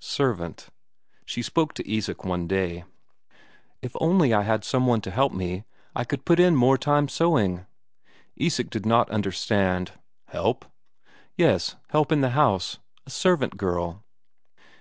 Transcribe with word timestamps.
Servant! 0.00 0.70
She 1.24 1.42
spoke 1.42 1.72
to 1.74 1.88
Isak 1.88 2.24
one 2.24 2.48
day. 2.48 2.82
"If 3.82 3.94
only 4.00 4.34
I 4.34 4.42
had 4.42 4.64
some 4.64 4.84
one 4.88 5.00
to 5.02 5.12
help 5.12 5.32
me, 5.32 5.62
I 5.94 6.02
could 6.02 6.24
put 6.24 6.40
in 6.40 6.56
more 6.56 6.76
time 6.76 7.06
sewing." 7.06 7.66
Isak 8.34 8.68
did 8.68 8.84
not 8.84 9.08
understand. 9.10 9.92
"Help?" 10.24 10.64
"Yes, 11.36 11.76
help 11.90 12.10
in 12.10 12.20
the 12.20 12.30
house 12.30 12.78
a 13.06 13.10
servant 13.10 13.56
girl." 13.56 14.02